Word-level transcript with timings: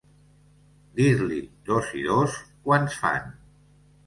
Dir-li 0.99 1.37
dos 1.69 1.93
i 2.01 2.07
dos 2.09 2.39
quants 2.69 2.97
fan. 3.05 3.31